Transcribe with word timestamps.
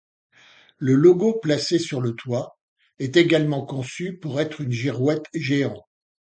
Le 0.79 0.95
logo 0.95 1.33
placé 1.43 1.77
sur 1.77 2.01
le 2.01 2.15
toit 2.15 2.57
est 2.97 3.17
également 3.17 3.63
conçu 3.63 4.17
pour 4.17 4.41
être 4.41 4.59
une 4.61 4.71
girouette 4.71 5.27
géante. 5.35 5.85